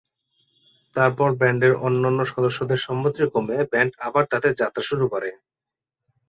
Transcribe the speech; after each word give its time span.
তারপর 0.93 1.29
ব্যান্ডের 1.35 1.73
অন্যান্য 1.85 2.19
সদস্যদের 2.25 2.79
সম্মতিক্রমে 2.79 3.57
ব্যান্ড 3.71 3.91
আবার 4.07 4.23
তাদের 4.31 4.51
যাত্রা 4.61 4.83
শুরু 4.89 5.05
করে। 5.13 5.29